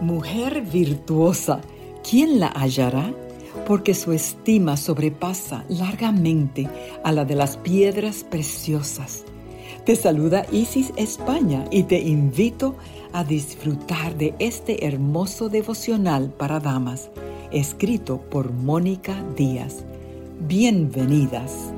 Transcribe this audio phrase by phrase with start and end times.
[0.00, 1.60] Mujer virtuosa,
[2.08, 3.12] ¿quién la hallará?
[3.66, 6.68] Porque su estima sobrepasa largamente
[7.04, 9.24] a la de las piedras preciosas.
[9.84, 12.76] Te saluda Isis España y te invito
[13.12, 17.10] a disfrutar de este hermoso devocional para damas,
[17.50, 19.84] escrito por Mónica Díaz.
[20.40, 21.74] Bienvenidas.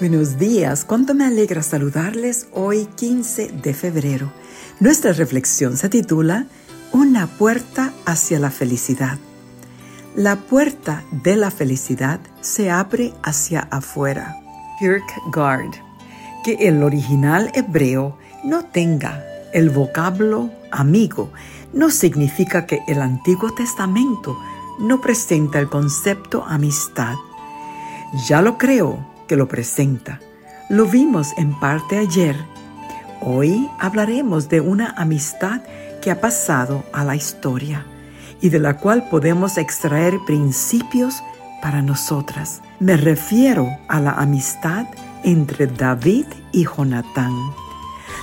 [0.00, 4.32] Buenos días, cuánto me alegra saludarles hoy 15 de febrero.
[4.80, 6.46] Nuestra reflexión se titula
[6.90, 9.18] Una puerta hacia la felicidad.
[10.16, 14.34] La puerta de la felicidad se abre hacia afuera.
[14.80, 15.70] Kierkegaard.
[16.42, 19.22] Que el original hebreo no tenga
[19.52, 21.30] el vocablo amigo
[21.72, 24.36] no significa que el Antiguo Testamento
[24.80, 27.14] no presenta el concepto amistad.
[28.26, 30.20] Ya lo creo lo presenta.
[30.68, 32.36] Lo vimos en parte ayer.
[33.20, 35.62] Hoy hablaremos de una amistad
[36.02, 37.86] que ha pasado a la historia
[38.40, 41.22] y de la cual podemos extraer principios
[41.62, 42.60] para nosotras.
[42.80, 44.86] Me refiero a la amistad
[45.22, 47.32] entre David y Jonatán.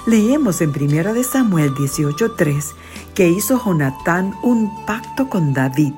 [0.05, 2.75] Leemos en 1 Samuel 18:3
[3.13, 5.93] que hizo Jonatán un pacto con David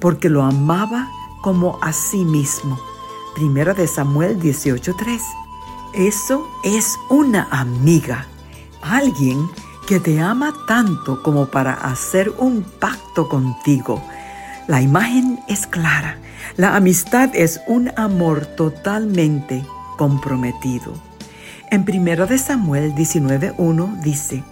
[0.00, 1.08] porque lo amaba
[1.42, 2.78] como a sí mismo.
[3.34, 5.22] Primera de Samuel 18:3.
[5.94, 8.26] Eso es una amiga,
[8.82, 9.48] alguien
[9.86, 14.02] que te ama tanto como para hacer un pacto contigo.
[14.68, 16.18] La imagen es clara.
[16.56, 19.64] La amistad es un amor totalmente
[19.96, 20.92] comprometido.
[21.70, 24.44] En Primera de Samuel 19:1 dice: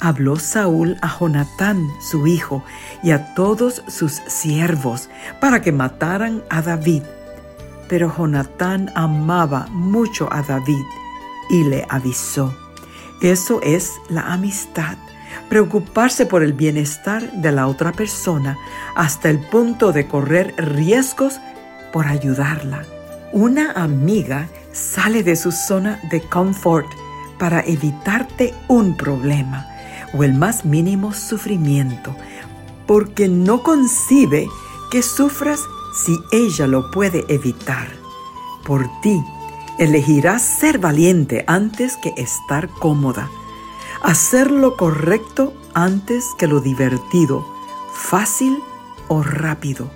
[0.00, 2.64] Habló Saúl a Jonatán, su hijo,
[3.02, 7.02] y a todos sus siervos para que mataran a David
[7.88, 10.84] pero Jonatán amaba mucho a David
[11.50, 12.54] y le avisó.
[13.20, 14.96] Eso es la amistad,
[15.48, 18.58] preocuparse por el bienestar de la otra persona
[18.96, 21.40] hasta el punto de correr riesgos
[21.92, 22.84] por ayudarla.
[23.32, 26.86] Una amiga sale de su zona de confort
[27.38, 29.66] para evitarte un problema
[30.14, 32.14] o el más mínimo sufrimiento,
[32.86, 34.48] porque no concibe
[34.90, 35.60] que sufras
[35.92, 37.88] si ella lo puede evitar.
[38.64, 39.22] Por ti,
[39.78, 43.28] elegirás ser valiente antes que estar cómoda,
[44.02, 47.46] hacer lo correcto antes que lo divertido,
[47.94, 48.58] fácil
[49.08, 49.90] o rápido,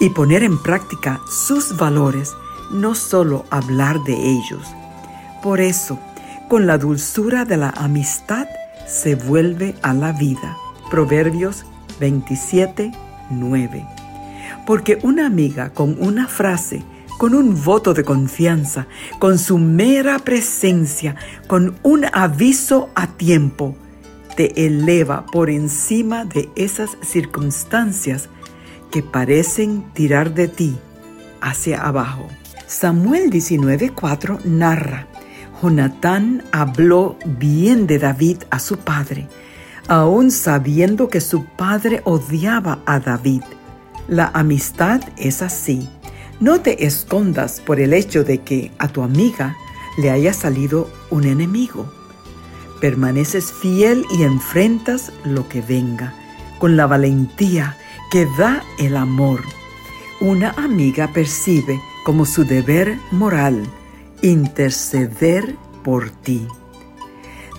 [0.00, 2.34] y poner en práctica sus valores,
[2.70, 4.66] no solo hablar de ellos.
[5.42, 5.98] Por eso,
[6.48, 8.46] con la dulzura de la amistad
[8.86, 10.56] se vuelve a la vida.
[10.90, 11.64] Proverbios
[12.00, 12.92] 27,
[13.30, 13.97] 9
[14.68, 16.82] porque una amiga con una frase,
[17.16, 18.86] con un voto de confianza,
[19.18, 23.74] con su mera presencia, con un aviso a tiempo,
[24.36, 28.28] te eleva por encima de esas circunstancias
[28.90, 30.76] que parecen tirar de ti
[31.40, 32.28] hacia abajo.
[32.66, 35.06] Samuel 19:4 narra,
[35.62, 39.28] Jonatán habló bien de David a su padre,
[39.86, 43.44] aun sabiendo que su padre odiaba a David.
[44.08, 45.86] La amistad es así.
[46.40, 49.54] No te escondas por el hecho de que a tu amiga
[49.98, 51.92] le haya salido un enemigo.
[52.80, 56.14] Permaneces fiel y enfrentas lo que venga,
[56.58, 57.76] con la valentía
[58.10, 59.42] que da el amor.
[60.20, 63.62] Una amiga percibe como su deber moral
[64.22, 65.54] interceder
[65.84, 66.48] por ti.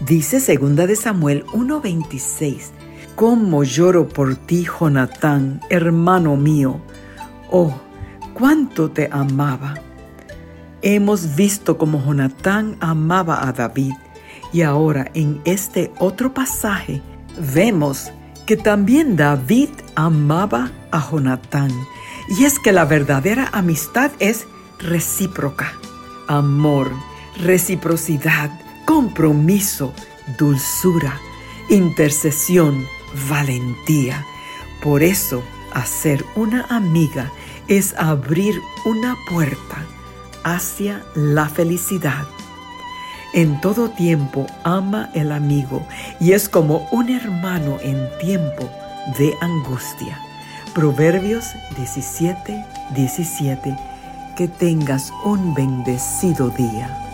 [0.04, 2.79] Dice segunda de Samuel 1:26
[3.19, 6.80] cómo lloro por ti, Jonatán, hermano mío.
[7.52, 7.74] Oh,
[8.34, 9.74] cuánto te amaba.
[10.81, 13.91] Hemos visto cómo Jonatán amaba a David
[14.53, 17.02] y ahora en este otro pasaje
[17.53, 18.09] vemos
[18.46, 21.72] que también David amaba a Jonatán.
[22.30, 24.47] Y es que la verdadera amistad es
[24.80, 25.74] recíproca.
[26.30, 26.90] Amor,
[27.44, 28.50] reciprocidad,
[28.86, 29.94] compromiso,
[30.38, 31.19] dulzura,
[31.69, 32.86] intercesión,
[33.30, 34.26] valentía.
[34.82, 37.32] Por eso, hacer una amiga
[37.68, 39.86] es abrir una puerta
[40.44, 42.26] hacia la felicidad.
[43.34, 45.86] En todo tiempo ama el amigo
[46.20, 48.70] y es como un hermano en tiempo
[49.20, 50.20] de angustia.
[50.74, 51.46] Proverbios
[51.76, 52.66] 17,
[52.96, 53.78] 17.
[54.36, 57.09] Que tengas un bendecido día.